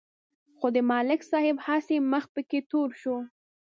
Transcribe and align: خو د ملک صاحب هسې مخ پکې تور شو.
خو 0.57 0.67
د 0.75 0.77
ملک 0.89 1.21
صاحب 1.31 1.57
هسې 1.67 1.97
مخ 2.11 2.23
پکې 2.35 2.59
تور 2.69 2.89
شو. 3.01 3.17